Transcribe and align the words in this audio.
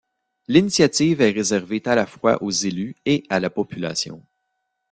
L'initiative 0.47 1.21
est 1.21 1.29
réservée 1.29 1.79
à 1.85 1.93
la 1.93 2.07
fois 2.07 2.41
aux 2.41 2.49
élus 2.49 2.95
et 3.05 3.23
à 3.29 3.39
la 3.39 3.51
population. 3.51 4.23